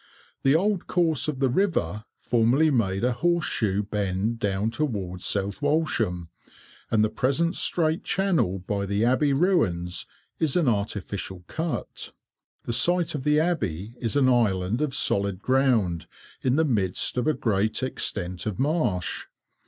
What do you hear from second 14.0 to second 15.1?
is an island of